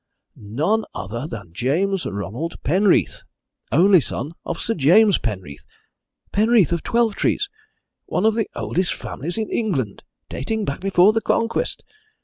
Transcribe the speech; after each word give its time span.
None 0.35 0.83
other 0.95 1.27
than 1.27 1.53
James 1.53 2.07
Ronald 2.07 2.55
Penreath, 2.63 3.21
only 3.71 4.01
son 4.01 4.31
of 4.43 4.57
Sir 4.59 4.73
James 4.73 5.19
Penreath 5.19 5.63
Penreath 6.33 6.71
of 6.71 6.81
Twelvetrees 6.81 7.49
one 8.07 8.25
of 8.25 8.33
the 8.33 8.49
oldest 8.55 8.95
families 8.95 9.37
in 9.37 9.51
England, 9.51 10.01
dating 10.27 10.65
back 10.65 10.79
before 10.79 11.13
the 11.13 11.21
Conquest! 11.21 11.83